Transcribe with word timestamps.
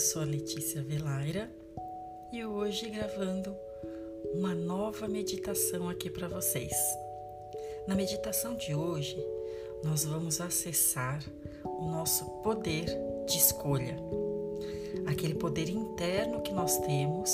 sou 0.00 0.22
a 0.22 0.24
Letícia 0.24 0.82
Velaira 0.82 1.50
e 2.32 2.42
hoje 2.42 2.88
gravando 2.88 3.54
uma 4.32 4.54
nova 4.54 5.06
meditação 5.06 5.90
aqui 5.90 6.08
para 6.08 6.26
vocês. 6.26 6.72
Na 7.86 7.94
meditação 7.94 8.56
de 8.56 8.74
hoje, 8.74 9.22
nós 9.84 10.06
vamos 10.06 10.40
acessar 10.40 11.22
o 11.66 11.84
nosso 11.84 12.24
poder 12.42 12.86
de 13.26 13.36
escolha, 13.36 13.94
aquele 15.06 15.34
poder 15.34 15.68
interno 15.68 16.40
que 16.40 16.52
nós 16.52 16.78
temos 16.78 17.30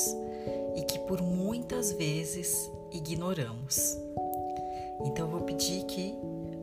e 0.75 0.83
que 0.83 0.99
por 1.07 1.23
muitas 1.23 1.93
vezes 1.93 2.69
ignoramos. 2.91 3.97
Então, 5.05 5.27
eu 5.27 5.31
vou 5.31 5.43
pedir 5.43 5.85
que 5.85 6.13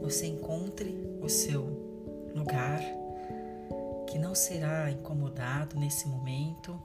você 0.02 0.26
encontre 0.26 1.18
o 1.22 1.30
seu 1.30 1.62
lugar 2.36 3.03
que 4.14 4.20
não 4.20 4.36
será 4.36 4.92
incomodado 4.92 5.76
nesse 5.76 6.08
momento, 6.08 6.80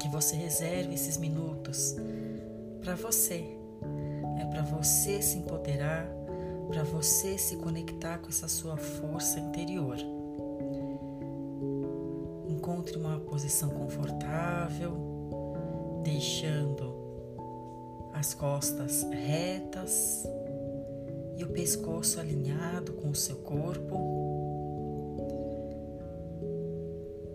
que 0.00 0.08
você 0.08 0.34
reserve 0.34 0.94
esses 0.94 1.16
minutos 1.16 1.94
para 2.80 2.96
você, 2.96 3.56
é 4.40 4.44
para 4.46 4.62
você 4.62 5.22
se 5.22 5.38
empoderar, 5.38 6.04
para 6.66 6.82
você 6.82 7.38
se 7.38 7.54
conectar 7.54 8.18
com 8.18 8.30
essa 8.30 8.48
sua 8.48 8.76
força 8.76 9.38
interior. 9.38 9.96
Encontre 12.48 12.98
uma 12.98 13.20
posição 13.20 13.68
confortável, 13.68 14.96
deixando 16.02 16.96
as 18.12 18.34
costas 18.34 19.04
retas 19.04 20.26
e 21.36 21.44
o 21.44 21.48
pescoço 21.50 22.18
alinhado 22.18 22.92
com 22.94 23.10
o 23.10 23.14
seu 23.14 23.36
corpo. 23.36 24.11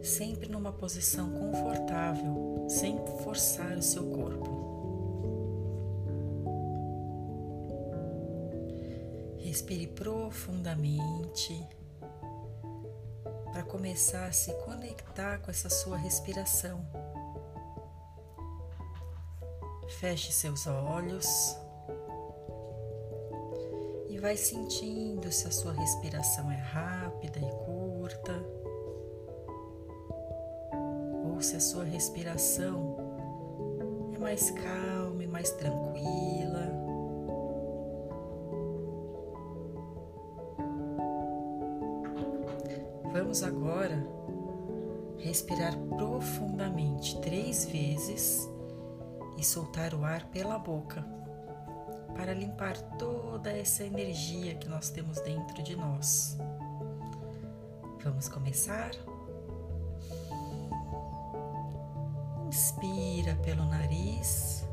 Sempre 0.07 0.49
numa 0.49 0.71
posição 0.71 1.29
confortável, 1.29 2.65
sem 2.69 2.97
forçar 3.23 3.77
o 3.77 3.81
seu 3.81 4.09
corpo. 4.09 4.65
Respire 9.37 9.87
profundamente 9.87 11.67
para 13.51 13.63
começar 13.63 14.27
a 14.27 14.31
se 14.31 14.53
conectar 14.63 15.39
com 15.39 15.51
essa 15.51 15.69
sua 15.69 15.97
respiração. 15.97 16.85
Feche 19.99 20.31
seus 20.31 20.67
olhos 20.67 21.57
e 24.09 24.17
vai 24.19 24.37
sentindo 24.37 25.31
se 25.31 25.47
a 25.47 25.51
sua 25.51 25.73
respiração 25.73 26.51
é 26.51 26.57
rápida 26.57 27.39
e 27.39 27.65
curta 27.65 28.56
se 31.41 31.55
a 31.55 31.59
sua 31.59 31.83
respiração 31.83 32.97
é 34.13 34.19
mais 34.19 34.51
calma 34.51 35.23
e 35.23 35.27
mais 35.27 35.51
tranquila. 35.51 36.67
Vamos 43.11 43.43
agora 43.43 44.05
respirar 45.17 45.77
profundamente 45.97 47.19
três 47.21 47.65
vezes 47.65 48.47
e 49.37 49.43
soltar 49.43 49.93
o 49.93 50.03
ar 50.03 50.25
pela 50.27 50.57
boca 50.57 51.05
para 52.15 52.33
limpar 52.33 52.77
toda 52.97 53.51
essa 53.51 53.83
energia 53.83 54.55
que 54.55 54.67
nós 54.67 54.89
temos 54.89 55.19
dentro 55.21 55.61
de 55.61 55.75
nós. 55.75 56.37
Vamos 58.03 58.27
começar? 58.27 58.91
Inspira 62.57 63.35
pelo 63.43 63.63
nariz, 63.65 64.67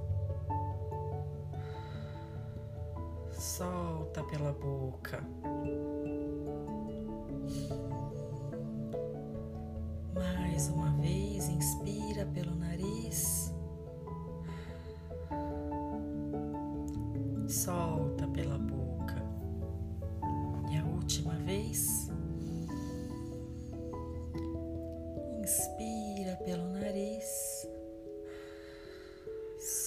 solta 3.30 4.24
pela 4.24 4.54
boca. 4.54 5.22
Mais 10.14 10.70
uma 10.70 10.92
vez, 10.96 11.46
inspira 11.50 12.24
pelo 12.24 12.54
nariz, 12.54 13.53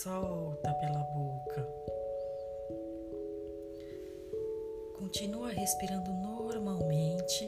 solta 0.08 0.74
pela 0.76 1.04
boca. 1.14 1.68
Continua 4.98 5.50
respirando 5.50 6.14
normalmente 6.14 7.46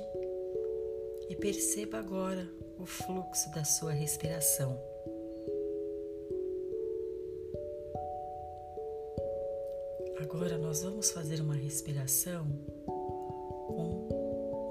e 1.29 1.35
perceba 1.37 1.99
agora 1.99 2.45
o 2.77 2.85
fluxo 2.85 3.49
da 3.51 3.63
sua 3.63 3.93
respiração. 3.93 4.77
Agora 10.21 10.57
nós 10.57 10.83
vamos 10.83 11.11
fazer 11.11 11.39
uma 11.39 11.55
respiração 11.55 12.45
com 12.85 14.09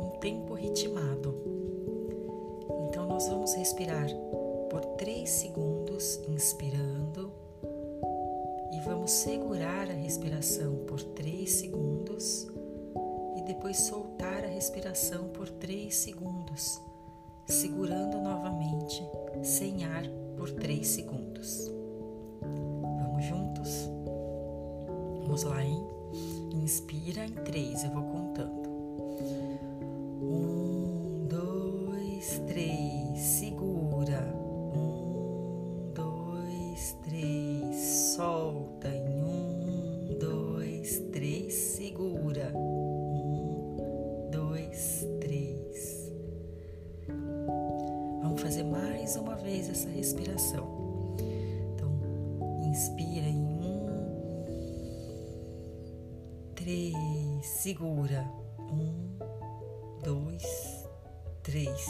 um 0.02 0.18
tempo 0.20 0.52
ritmado. 0.52 1.34
Então 2.88 3.08
nós 3.08 3.26
vamos 3.28 3.54
respirar 3.54 4.08
por 4.68 4.84
3 4.96 5.28
segundos, 5.28 6.20
inspirando 6.28 7.47
vamos 8.88 9.10
segurar 9.10 9.90
a 9.90 9.92
respiração 9.92 10.76
por 10.86 11.02
3 11.02 11.50
segundos 11.50 12.48
e 13.36 13.42
depois 13.42 13.76
soltar 13.76 14.42
a 14.44 14.48
respiração 14.48 15.28
por 15.28 15.50
3 15.50 15.94
segundos, 15.94 16.80
segurando 17.46 18.18
novamente, 18.18 19.06
sem 19.42 19.84
ar, 19.84 20.04
por 20.38 20.50
3 20.52 20.86
segundos. 20.86 21.70
Vamos 22.40 23.24
juntos? 23.26 23.90
Vamos 25.20 25.42
lá, 25.42 25.62
hein? 25.62 25.86
Inspira 26.54 27.26
em 27.26 27.34
3, 27.44 27.84
eu 27.84 27.90
vou 27.90 28.04
contando. 28.04 28.57
Segura. 57.68 58.26
Um, 58.72 59.18
dois, 60.02 60.88
três. 61.42 61.84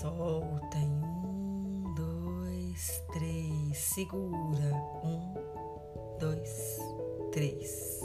Solta 0.00 0.78
em 0.78 0.90
um, 1.04 1.94
dois, 1.94 3.04
três. 3.12 3.76
Segura. 3.76 4.74
Um, 5.04 5.34
dois, 6.18 6.78
três. 7.32 8.00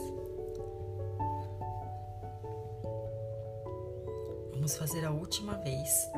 Vamos 4.53 4.75
fazer 4.75 5.05
a 5.05 5.11
última 5.11 5.53
vez. 5.59 6.11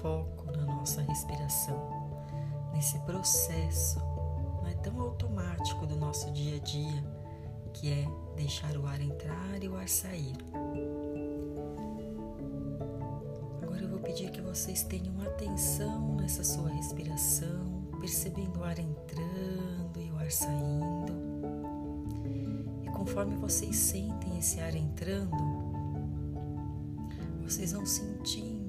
Foco 0.00 0.50
na 0.56 0.64
nossa 0.64 1.02
respiração, 1.02 1.78
nesse 2.72 2.98
processo 3.00 4.10
tão 4.82 5.00
automático 5.00 5.86
do 5.86 5.96
nosso 5.96 6.30
dia 6.30 6.56
a 6.56 6.58
dia, 6.60 7.04
que 7.72 7.92
é 7.92 8.06
deixar 8.36 8.76
o 8.76 8.86
ar 8.86 9.00
entrar 9.00 9.62
e 9.62 9.68
o 9.68 9.76
ar 9.76 9.88
sair. 9.88 10.36
Agora 13.62 13.82
eu 13.82 13.88
vou 13.88 14.00
pedir 14.00 14.30
que 14.30 14.40
vocês 14.40 14.82
tenham 14.82 15.20
atenção 15.22 16.16
nessa 16.16 16.42
sua 16.42 16.68
respiração, 16.70 17.84
percebendo 18.00 18.60
o 18.60 18.64
ar 18.64 18.78
entrando 18.78 20.00
e 20.00 20.10
o 20.10 20.18
ar 20.18 20.30
saindo. 20.30 21.12
E 22.82 22.88
conforme 22.90 23.36
vocês 23.36 23.76
sentem 23.76 24.38
esse 24.38 24.60
ar 24.60 24.74
entrando, 24.74 25.36
vocês 27.42 27.72
vão 27.72 27.84
sentindo 27.84 28.59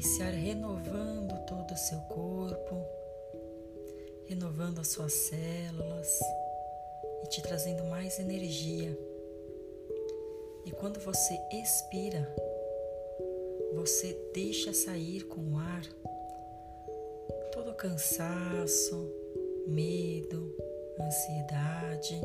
esse 0.00 0.22
ar 0.22 0.32
renovando 0.32 1.38
todo 1.44 1.74
o 1.74 1.76
seu 1.76 1.98
corpo, 2.00 2.82
renovando 4.24 4.80
as 4.80 4.88
suas 4.88 5.12
células 5.12 6.18
e 7.22 7.26
te 7.28 7.42
trazendo 7.42 7.84
mais 7.84 8.18
energia. 8.18 8.98
E 10.64 10.70
quando 10.70 10.98
você 11.00 11.38
expira, 11.52 12.34
você 13.74 14.18
deixa 14.32 14.72
sair 14.72 15.24
com 15.24 15.42
o 15.52 15.58
ar 15.58 15.82
todo 17.52 17.72
o 17.72 17.74
cansaço, 17.74 19.06
medo, 19.66 20.56
ansiedade, 20.98 22.18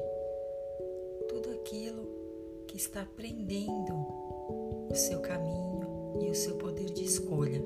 tudo 1.28 1.51
aquilo 1.51 2.07
que 2.68 2.78
está 2.78 3.06
prendendo 3.18 3.94
o 4.89 4.95
seu 4.95 5.19
caminho 5.19 5.75
e 6.21 6.29
o 6.29 6.35
seu 6.35 6.56
poder 6.56 6.89
de 6.91 7.03
escolha. 7.03 7.62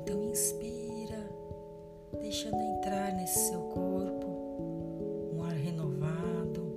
Então 0.00 0.22
inspira, 0.24 1.28
deixando 2.20 2.60
entrar 2.60 3.12
nesse 3.14 3.50
seu 3.50 3.60
corpo 3.60 4.26
um 5.34 5.42
ar 5.42 5.54
renovado, 5.54 6.72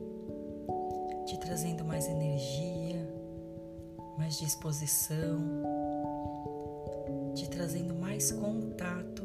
te 1.26 1.38
trazendo 1.40 1.86
mais 1.86 2.08
energia, 2.08 3.08
mais 4.18 4.38
disposição, 4.38 5.40
te 7.34 7.50
trazendo 7.50 7.94
mais 7.96 8.32
contato 8.32 9.24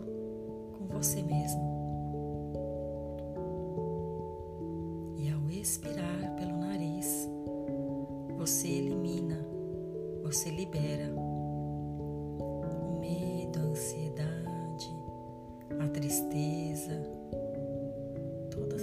com 0.79 0.87
você 0.87 1.23
mesmo. 1.23 1.82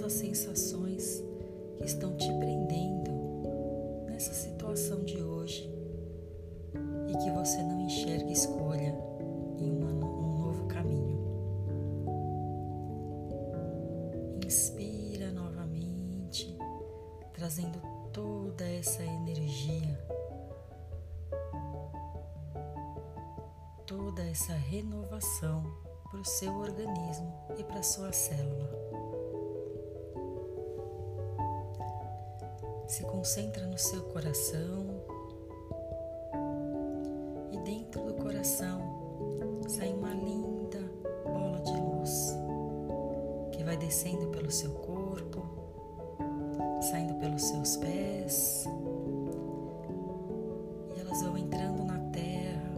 Todas 0.00 0.04
as 0.04 0.12
sensações 0.12 1.22
que 1.78 1.84
estão 1.84 2.16
te 2.16 2.26
prendendo 2.38 3.10
nessa 4.06 4.32
situação 4.32 5.04
de 5.04 5.22
hoje 5.22 5.70
e 7.08 7.16
que 7.18 7.30
você 7.30 7.62
não 7.62 7.80
enxerga 7.80 8.30
escolha 8.30 8.94
em 9.58 9.70
uma, 9.70 9.90
um 9.90 10.38
novo 10.38 10.66
caminho. 10.68 11.20
Inspira 14.44 15.30
novamente, 15.32 16.56
trazendo 17.34 17.78
toda 18.10 18.64
essa 18.64 19.02
energia, 19.02 20.02
toda 23.86 24.22
essa 24.22 24.54
renovação 24.54 25.62
para 26.10 26.20
o 26.20 26.24
seu 26.24 26.54
organismo 26.54 27.32
e 27.58 27.64
para 27.64 27.80
a 27.80 27.82
sua 27.82 28.12
célula. 28.12 28.79
Se 32.90 33.04
concentra 33.04 33.64
no 33.68 33.78
seu 33.78 34.02
coração. 34.02 34.84
E 37.52 37.58
dentro 37.58 38.02
do 38.02 38.14
coração 38.14 38.80
sai 39.68 39.92
uma 39.92 40.12
linda 40.12 40.80
bola 41.22 41.60
de 41.60 41.70
luz 41.70 42.34
que 43.52 43.62
vai 43.62 43.76
descendo 43.76 44.26
pelo 44.30 44.50
seu 44.50 44.72
corpo, 44.72 45.40
saindo 46.90 47.14
pelos 47.14 47.44
seus 47.44 47.76
pés. 47.76 48.64
E 50.96 51.00
elas 51.00 51.22
vão 51.22 51.38
entrando 51.38 51.84
na 51.84 52.10
terra 52.10 52.72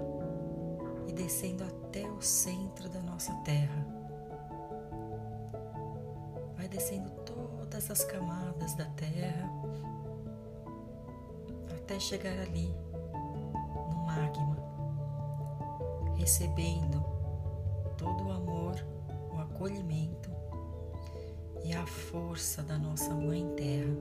e 1.08 1.12
descendo 1.15 1.65
até 1.65 2.06
o 2.06 2.20
centro 2.20 2.51
todas 7.82 7.90
as 7.90 8.05
camadas 8.05 8.75
da 8.75 8.84
terra 8.84 9.50
até 11.76 11.99
chegar 11.99 12.38
ali 12.38 12.73
no 13.90 14.06
magma, 14.06 14.56
recebendo 16.14 17.02
todo 17.99 18.29
o 18.29 18.31
amor, 18.31 18.76
o 19.32 19.38
acolhimento 19.40 20.31
e 21.64 21.73
a 21.73 21.84
força 21.84 22.62
da 22.62 22.79
nossa 22.79 23.12
Mãe 23.14 23.49
Terra. 23.56 23.96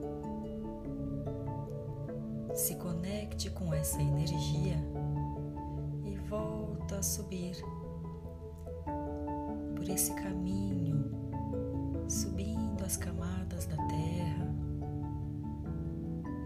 Se 2.54 2.76
conecte 2.76 3.50
com 3.50 3.74
essa 3.74 4.00
energia 4.00 4.76
e 6.04 6.16
volta 6.28 6.98
a 6.98 7.02
subir 7.02 7.56
por 9.74 9.88
esse 9.88 10.14
caminho, 10.14 11.10
subindo 12.08 12.51
as 12.84 12.96
camadas 12.96 13.66
da 13.66 13.76
terra 13.76 14.52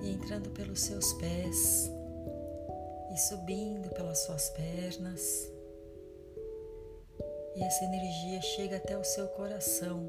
e 0.03 0.11
entrando 0.11 0.51
pelos 0.51 0.81
seus 0.81 1.13
pés 1.15 1.91
e 3.13 3.17
subindo 3.19 3.89
pelas 3.91 4.19
suas 4.19 4.51
pernas. 4.51 5.51
E 7.57 7.63
essa 7.63 7.85
energia 7.85 8.41
chega 8.43 8.77
até 8.77 8.99
o 8.99 9.05
seu 9.05 9.27
coração, 9.29 10.07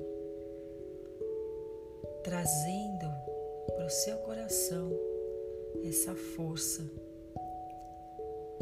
trazendo 2.23 3.07
para 3.75 3.85
o 3.85 3.89
seu 3.89 4.17
coração 4.17 4.91
essa 5.87 6.13
força, 6.13 6.83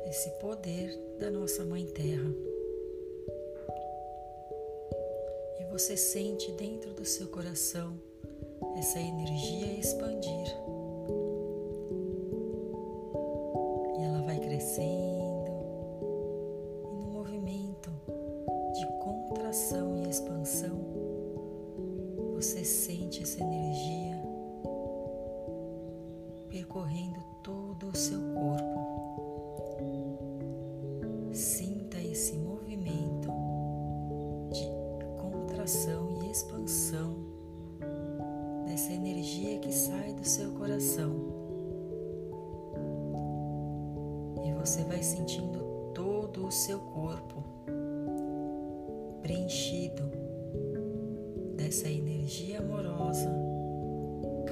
esse 0.06 0.30
poder 0.40 0.96
da 1.20 1.32
nossa 1.32 1.66
Mãe 1.66 1.88
Terra. 1.88 2.55
Você 5.78 5.98
sente 5.98 6.54
dentro 6.54 6.94
do 6.94 7.04
seu 7.04 7.28
coração 7.28 8.00
essa 8.78 8.98
energia 8.98 9.78
expandir. 9.78 10.48
E 14.00 14.04
ela 14.06 14.22
vai 14.22 14.40
crescendo, 14.40 15.52
e 16.94 16.96
no 16.96 17.12
movimento 17.12 17.92
de 18.74 18.88
contração 19.04 19.98
e 19.98 20.10
expansão, 20.10 20.80
você 22.36 22.64
sente 22.64 23.22
essa 23.24 23.44
energia 23.44 24.16
percorrendo 26.48 27.20
todo 27.44 27.90
o 27.90 27.98
seu 27.98 28.25
seu 46.66 46.80
corpo 46.80 47.44
preenchido 49.22 50.02
dessa 51.56 51.88
energia 51.88 52.58
amorosa, 52.58 53.32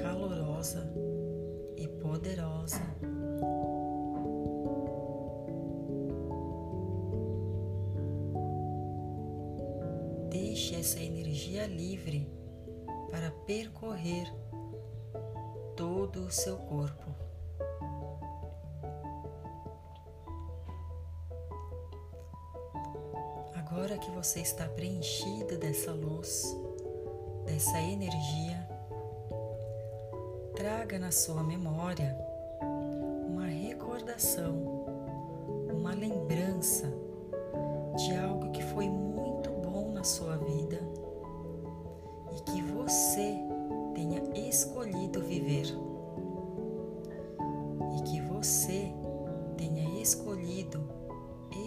calorosa 0.00 0.88
e 1.76 1.88
poderosa. 1.88 2.80
Deixe 10.30 10.76
essa 10.76 11.00
energia 11.00 11.66
livre 11.66 12.32
para 13.10 13.32
percorrer 13.44 14.32
todo 15.74 16.26
o 16.26 16.30
seu 16.30 16.58
corpo. 16.58 17.23
Você 24.14 24.40
está 24.40 24.68
preenchida 24.68 25.56
dessa 25.56 25.92
luz, 25.92 26.56
dessa 27.44 27.80
energia, 27.80 28.66
traga 30.54 30.98
na 31.00 31.10
sua 31.10 31.42
memória 31.42 32.16
uma 33.28 33.46
recordação, 33.46 34.54
uma 35.68 35.92
lembrança 35.92 36.86
de 37.96 38.16
algo 38.16 38.52
que 38.52 38.62
foi 38.62 38.88
muito 38.88 39.50
bom 39.50 39.90
na 39.92 40.04
sua 40.04 40.36
vida 40.36 40.78
e 42.32 42.50
que 42.50 42.62
você 42.62 43.36
tenha 43.94 44.22
escolhido 44.48 45.20
viver. 45.22 45.66
E 47.98 48.02
que 48.02 48.20
você 48.20 48.92
tenha 49.56 50.00
escolhido 50.00 50.88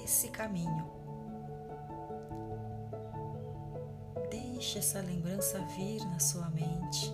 esse 0.03 0.29
caminho. 0.29 0.96
Deixe 4.67 4.79
essa 4.79 4.99
lembrança 4.99 5.59
vir 5.77 6.03
na 6.07 6.19
sua 6.19 6.49
mente. 6.49 7.09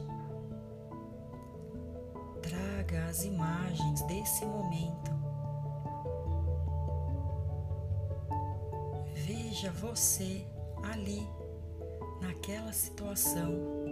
Traga 2.42 3.06
as 3.06 3.24
imagens 3.26 4.02
desse 4.08 4.44
momento. 4.44 5.12
Veja 9.14 9.72
você 9.74 10.48
ali, 10.82 11.30
naquela 12.20 12.74
situação. 12.74 13.83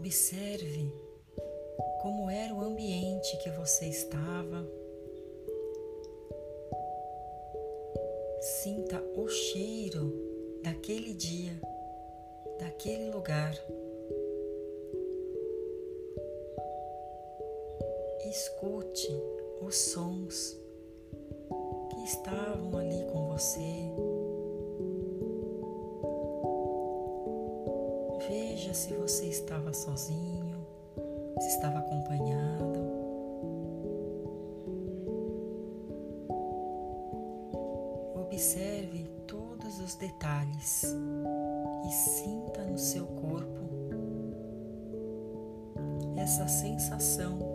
Observe 0.00 0.90
como 2.00 2.30
era 2.30 2.54
o 2.54 2.62
ambiente 2.62 3.36
que 3.36 3.50
você 3.50 3.84
estava. 3.84 4.66
Sinta 8.40 8.98
o 9.14 9.28
cheiro 9.28 10.10
daquele 10.62 11.12
dia, 11.12 11.52
daquele 12.58 13.10
lugar. 13.10 13.54
Escute 18.24 19.12
os 19.60 19.76
sons 19.76 20.58
que 21.90 22.04
estavam 22.04 22.78
ali 22.78 23.04
com 23.12 23.28
você. 23.28 23.89
Veja 28.28 28.72
se 28.74 28.92
você 28.94 29.26
estava 29.26 29.72
sozinho, 29.72 30.66
se 31.40 31.48
estava 31.48 31.78
acompanhado. 31.78 32.80
Observe 38.14 39.04
todos 39.26 39.80
os 39.80 39.94
detalhes 39.96 40.84
e 41.86 41.92
sinta 41.92 42.64
no 42.64 42.78
seu 42.78 43.06
corpo 43.06 43.60
essa 46.16 46.46
sensação 46.46 47.50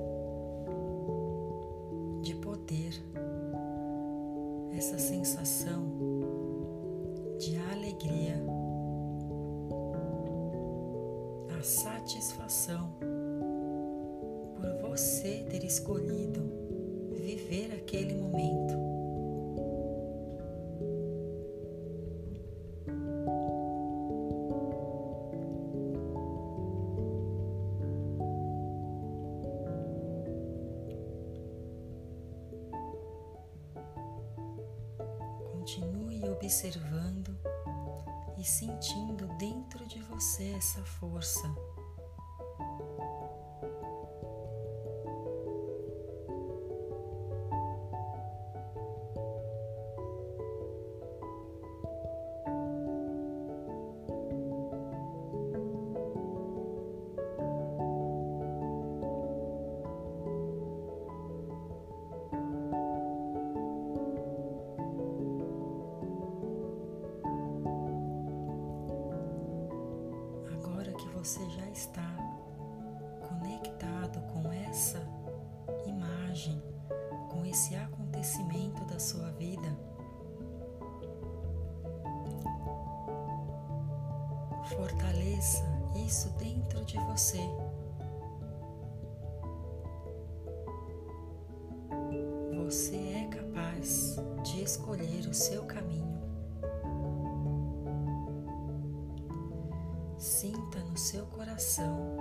essa 4.85 4.99
sensação 4.99 5.74
satisfação 12.35 12.93
por 14.55 14.89
você 14.89 15.45
ter 15.49 15.63
escolhido 15.63 16.51
viver 17.15 17.73
aquele 17.73 18.13
momento. 18.13 18.94
Força 40.99 41.47
esse 77.55 77.73
acontecimento 77.73 78.83
da 78.83 78.99
sua 78.99 79.31
vida, 79.31 79.79
fortaleça 84.75 85.63
isso 86.05 86.27
dentro 86.31 86.83
de 86.83 86.97
você. 87.05 87.39
Você 92.65 92.97
é 92.97 93.27
capaz 93.29 94.17
de 94.43 94.61
escolher 94.61 95.25
o 95.25 95.33
seu 95.33 95.63
caminho. 95.63 96.19
Sinta 100.17 100.79
no 100.79 100.97
seu 100.97 101.25
coração 101.27 102.17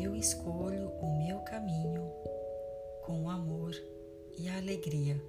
Eu 0.00 0.14
escolho 0.14 0.88
o 1.00 1.18
meu 1.18 1.38
caminho 1.40 2.10
com 3.04 3.28
amor 3.28 3.74
e 4.38 4.48
alegria. 4.48 5.20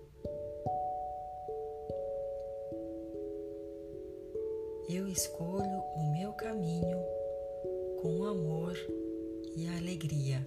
Eu 4.90 5.08
escolho 5.08 5.84
o 5.96 6.12
meu 6.12 6.34
caminho 6.34 6.98
com 8.02 8.24
amor 8.26 8.76
e 9.56 9.68
alegria. 9.68 10.46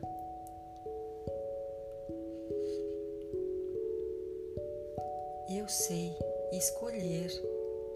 eu 5.67 5.69
sei 5.69 6.17
escolher 6.53 7.29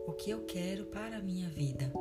o 0.06 0.12
que 0.12 0.30
eu 0.30 0.44
quero 0.44 0.86
para 0.86 1.18
a 1.18 1.22
minha 1.22 1.48
vida. 1.50 1.92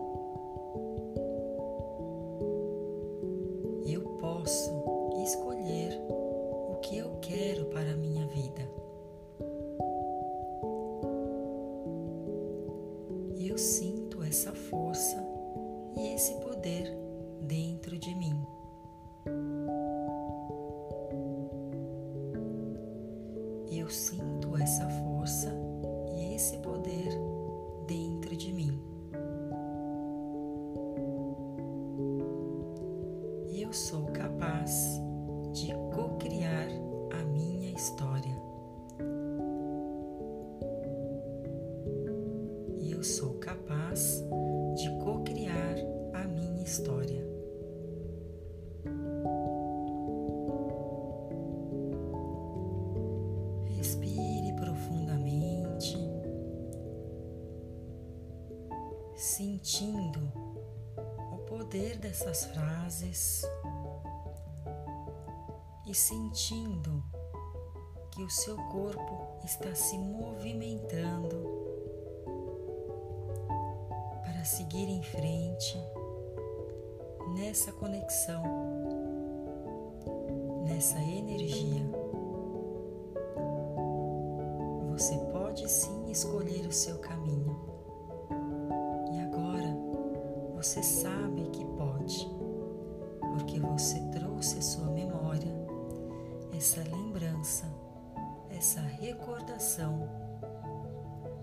Sentindo 59.60 60.32
o 61.34 61.38
poder 61.40 61.98
dessas 61.98 62.46
frases 62.46 63.44
e 65.86 65.94
sentindo 65.94 67.04
que 68.12 68.24
o 68.24 68.30
seu 68.30 68.56
corpo 68.56 69.38
está 69.44 69.76
se 69.76 69.98
movimentando 69.98 71.44
para 74.24 74.46
seguir 74.46 74.88
em 74.88 75.04
frente, 75.04 75.78
nessa 77.36 77.74
conexão, 77.74 78.44
nessa 80.64 81.00
energia. 81.00 81.86
Você 84.92 85.18
pode 85.34 85.70
sim 85.70 86.10
escolher 86.10 86.66
o 86.66 86.72
seu 86.72 86.98
caminho. 87.00 87.69
Você 90.62 90.84
sabe 90.84 91.44
que 91.54 91.64
pode, 91.78 92.28
porque 93.32 93.62
você 93.62 93.98
trouxe 94.12 94.58
a 94.58 94.62
sua 94.62 94.92
memória 94.92 95.56
essa 96.54 96.82
lembrança, 96.84 97.66
essa 98.50 98.82
recordação, 98.82 100.10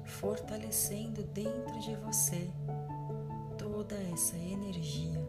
fortalecendo 0.04 1.22
dentro 1.22 1.80
de 1.80 1.96
você 1.96 2.50
toda 3.56 3.94
essa 4.12 4.36
energia. 4.36 5.25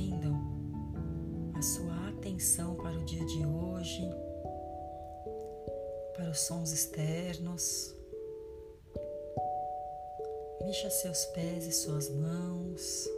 Trazendo 0.00 0.34
a 1.54 1.62
sua 1.62 2.08
atenção 2.08 2.74
para 2.76 2.96
o 2.96 3.04
dia 3.04 3.24
de 3.24 3.44
hoje, 3.44 4.02
para 6.14 6.30
os 6.30 6.40
sons 6.40 6.72
externos. 6.72 7.94
Mexa 10.62 10.90
seus 10.90 11.24
pés 11.26 11.66
e 11.66 11.72
suas 11.72 12.08
mãos. 12.08 13.08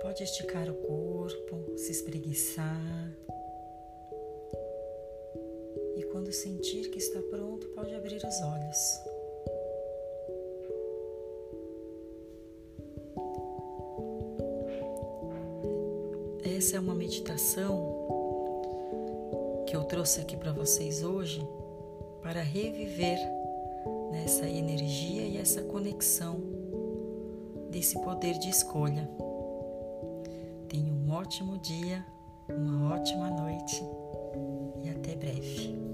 Pode 0.00 0.22
esticar 0.22 0.70
o 0.70 0.74
corpo, 0.74 1.76
se 1.76 1.92
espreguiçar. 1.92 3.12
E 5.96 6.02
quando 6.12 6.32
sentir 6.32 6.88
que 6.90 6.98
está 6.98 7.20
pronto, 7.22 7.68
pode 7.70 7.94
abrir 7.94 8.24
os 8.24 8.40
olhos. 8.40 9.07
Essa 16.44 16.76
é 16.76 16.80
uma 16.80 16.94
meditação 16.94 18.06
que 19.66 19.74
eu 19.74 19.84
trouxe 19.84 20.20
aqui 20.20 20.36
para 20.36 20.52
vocês 20.52 21.02
hoje 21.02 21.46
para 22.22 22.40
reviver 22.40 23.18
nessa 24.10 24.48
energia 24.48 25.22
e 25.22 25.36
essa 25.36 25.62
conexão 25.62 26.40
desse 27.70 27.98
poder 28.00 28.38
de 28.38 28.48
escolha. 28.48 29.08
Tenha 30.68 30.92
um 30.92 31.10
ótimo 31.12 31.58
dia, 31.58 32.04
uma 32.48 32.94
ótima 32.94 33.30
noite 33.30 33.82
e 34.82 34.90
até 34.90 35.14
breve. 35.14 35.87